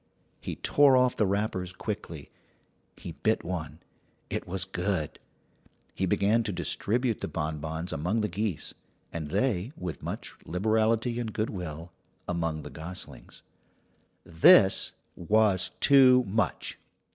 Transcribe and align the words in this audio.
He 0.39 0.55
tore 0.55 0.97
off 0.97 1.15
the 1.15 1.27
wrappers 1.27 1.71
quickly. 1.71 2.31
He 2.97 3.11
bit 3.11 3.43
one. 3.43 3.81
It 4.31 4.47
was 4.47 4.65
good. 4.65 5.19
He 5.93 6.07
began 6.07 6.41
to 6.41 6.51
distribute 6.51 7.21
the 7.21 7.27
bonbons 7.27 7.93
among 7.93 8.21
the 8.21 8.27
geese, 8.27 8.73
and 9.13 9.29
they, 9.29 9.73
with 9.77 10.01
much 10.01 10.33
liberality 10.43 11.19
and 11.19 11.31
good 11.31 11.51
will, 11.51 11.91
among 12.27 12.63
the 12.63 12.71
goslings. 12.71 13.43
This 14.25 14.93
was 15.15 15.69
too 15.81 16.23
much. 16.23 16.79